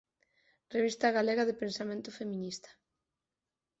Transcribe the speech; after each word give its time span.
Revista 0.75 1.07
Galega 1.17 1.43
de 1.47 1.59
Pensamento 1.63 2.09
Feminista". 2.19 2.69